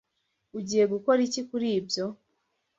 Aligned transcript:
Ugiye 0.57 0.83
gukora 0.93 1.19
iki 1.27 1.41
kuri 1.49 1.67
ibyo? 1.79 2.05